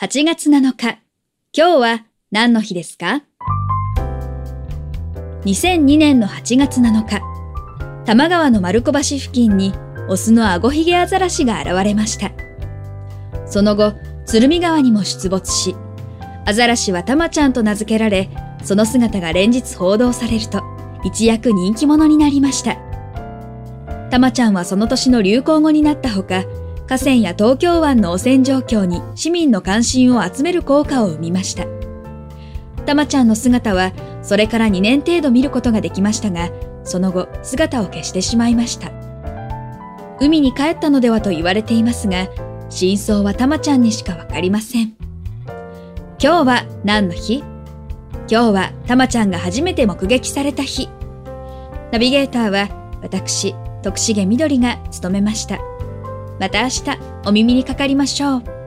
[0.00, 1.00] 8月7日。
[1.52, 3.24] 今日は何の日ですか
[5.44, 7.20] ?2002 年の8月7日。
[8.04, 9.74] 多摩川の丸子橋付近に
[10.08, 12.30] オスのアゴヒゲアザラシが現れました。
[13.44, 15.74] その後、鶴見川にも出没し、
[16.46, 18.30] アザラシはタマちゃんと名付けられ、
[18.62, 20.62] その姿が連日報道されると、
[21.02, 22.76] 一躍人気者になりました。
[24.12, 26.44] タマちゃんはその年の流行語になったほか、
[26.88, 31.66] 河川や東京湾の汚染状況に市民の関心を集める効果を生みました。
[32.86, 36.50] たまちゃんの姿はそれから2年程度見ることができましたが、
[36.84, 38.90] その後姿を消してしまいました。
[40.18, 42.26] 海に帰ったのではと言われていますが、
[42.70, 44.96] 真相はたまちゃんにしかわかりません。
[46.20, 47.44] 今日は何の日？
[48.30, 50.88] 今日はたまちゃんが初めて目撃された日。
[51.92, 52.68] ナビゲーターは
[53.02, 55.58] 私、徳重みどりが務めました。
[56.38, 56.82] また明日
[57.26, 58.57] お耳にかかりましょう。